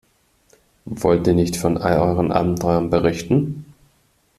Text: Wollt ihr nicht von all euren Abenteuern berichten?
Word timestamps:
Wollt 0.85 1.27
ihr 1.27 1.35
nicht 1.35 1.57
von 1.57 1.77
all 1.77 1.99
euren 1.99 2.31
Abenteuern 2.31 2.89
berichten? 2.89 3.65